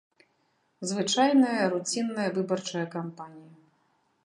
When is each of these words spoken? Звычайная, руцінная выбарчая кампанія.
Звычайная, 0.91 1.61
руцінная 1.75 2.27
выбарчая 2.39 2.85
кампанія. 2.99 3.55